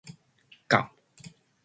[0.67, 0.89] ガム